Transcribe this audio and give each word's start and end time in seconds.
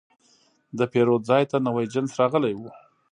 د 0.77 0.79
پیرود 0.91 1.21
ځای 1.29 1.43
ته 1.51 1.57
نوی 1.67 1.85
جنس 1.93 2.11
راغلی 2.19 2.53
و. 2.55 2.61